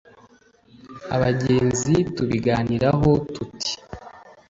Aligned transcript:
abagenzi 1.15 1.93
tubiganiraho 2.15 3.11
tuti 3.33 3.73